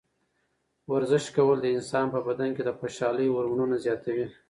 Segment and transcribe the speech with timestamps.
[0.93, 4.27] ورزش کول د انسان په بدن کې د خوشحالۍ هورمونونه زیاتوي.